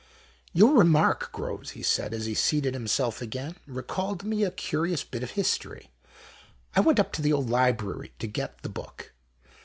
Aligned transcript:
"Your 0.53 0.77
remark, 0.79 1.31
Groves," 1.31 1.69
he 1.77 1.83
said 1.83 2.11
as 2.11 2.25
he 2.25 2.33
seated 2.33 2.73
himself 2.73 3.21
again," 3.21 3.57
recalled 3.67 4.21
to 4.21 4.25
me 4.27 4.43
a 4.43 4.49
curious 4.49 5.03
bit 5.03 5.21
of 5.21 5.29
history: 5.29 5.91
I 6.75 6.79
went 6.79 6.99
up 6.99 7.11
to 7.13 7.21
the 7.21 7.33
old 7.33 7.51
library 7.51 8.11
to 8.17 8.25
get 8.25 8.63
the 8.63 8.69
book. 8.69 9.13